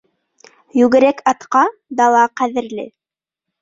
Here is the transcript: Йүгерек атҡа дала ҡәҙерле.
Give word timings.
Йүгерек 0.79 1.23
атҡа 1.33 1.63
дала 2.03 2.27
ҡәҙерле. 2.43 2.93